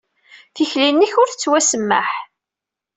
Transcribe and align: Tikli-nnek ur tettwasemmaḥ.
Tikli-nnek 0.55 1.13
ur 1.21 1.27
tettwasemmaḥ. 1.29 2.09